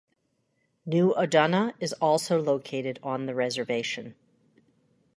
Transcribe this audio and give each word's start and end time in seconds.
New 0.83 1.13
Odanah 1.13 1.75
is 1.79 1.93
also 2.01 2.41
located 2.41 2.97
on 3.03 3.27
the 3.27 3.35
reservation. 3.35 4.15